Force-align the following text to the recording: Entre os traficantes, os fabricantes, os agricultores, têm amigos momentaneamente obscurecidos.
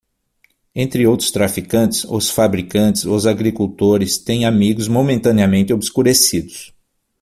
Entre 0.73 1.05
os 1.07 1.29
traficantes, 1.29 2.05
os 2.05 2.27
fabricantes, 2.27 3.05
os 3.05 3.27
agricultores, 3.27 4.17
têm 4.17 4.45
amigos 4.45 4.87
momentaneamente 4.87 5.71
obscurecidos. 5.71 6.73